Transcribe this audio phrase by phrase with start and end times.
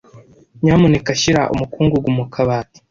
[0.63, 2.77] Nyamuneka shyira umukungugu mu kabati.